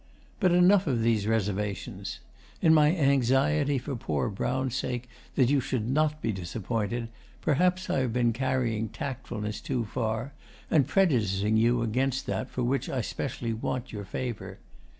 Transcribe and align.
But 0.39 0.51
enough 0.51 0.87
of 0.87 1.03
these 1.03 1.27
reservations. 1.27 2.21
In 2.59 2.73
my 2.73 2.89
anxiety 2.91 3.77
for 3.77 3.95
poor 3.95 4.29
Brown's 4.31 4.73
sake 4.73 5.07
that 5.35 5.51
you 5.51 5.59
should 5.61 5.87
not 5.87 6.23
be 6.23 6.31
disappointed, 6.31 7.09
perhaps 7.41 7.87
I 7.87 7.99
have 7.99 8.11
been 8.11 8.33
carrying 8.33 8.89
tactfulness 8.89 9.61
too 9.61 9.85
far 9.85 10.33
and 10.71 10.87
prejudicing 10.87 11.55
you 11.55 11.83
against 11.83 12.25
that 12.25 12.49
for 12.49 12.63
which 12.63 12.89
I 12.89 13.01
specially 13.01 13.53
want 13.53 13.91
your 13.93 14.03
favour. 14.05 14.57